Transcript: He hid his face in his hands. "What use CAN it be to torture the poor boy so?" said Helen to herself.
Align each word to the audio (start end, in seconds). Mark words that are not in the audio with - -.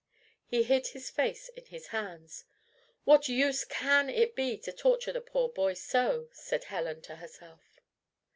He 0.47 0.63
hid 0.63 0.87
his 0.87 1.11
face 1.11 1.49
in 1.49 1.65
his 1.67 1.89
hands. 1.89 2.45
"What 3.03 3.29
use 3.29 3.63
CAN 3.63 4.09
it 4.09 4.35
be 4.35 4.57
to 4.57 4.71
torture 4.71 5.13
the 5.13 5.21
poor 5.21 5.47
boy 5.49 5.75
so?" 5.75 6.27
said 6.33 6.63
Helen 6.63 7.03
to 7.03 7.17
herself. 7.17 7.79